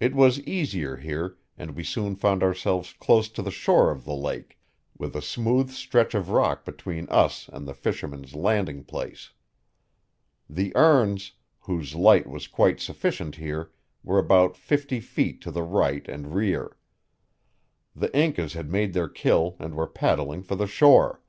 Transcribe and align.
It 0.00 0.14
was 0.14 0.40
easier 0.44 0.96
here, 0.96 1.36
and 1.58 1.72
we 1.76 1.84
soon 1.84 2.16
found 2.16 2.42
ourselves 2.42 2.94
close 2.94 3.28
to 3.28 3.42
the 3.42 3.50
shore 3.50 3.90
of 3.90 4.06
the 4.06 4.14
lake, 4.14 4.58
with 4.96 5.14
a 5.14 5.20
smooth 5.20 5.68
stretch 5.68 6.14
of 6.14 6.30
rock 6.30 6.64
between 6.64 7.06
us 7.10 7.50
and 7.52 7.68
the 7.68 7.74
fisherman's 7.74 8.34
landing 8.34 8.82
place. 8.82 9.34
The 10.48 10.74
urns, 10.74 11.32
whose 11.60 11.94
light 11.94 12.26
was 12.26 12.46
quite 12.48 12.80
sufficient 12.80 13.36
here, 13.36 13.70
were 14.02 14.18
about 14.18 14.56
fifty 14.56 15.00
feet 15.00 15.42
to 15.42 15.50
the 15.50 15.64
right 15.64 16.08
and 16.08 16.34
rear. 16.34 16.78
The 17.94 18.10
Incas 18.18 18.54
had 18.54 18.70
made 18.72 18.94
their 18.94 19.06
kill 19.10 19.54
and 19.58 19.74
were 19.74 19.86
paddling 19.86 20.44
for 20.44 20.54
the 20.56 20.66
shore. 20.66 21.20